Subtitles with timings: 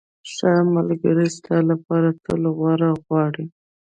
[0.33, 3.45] ښه ملګری ستا لپاره تل غوره غواړي.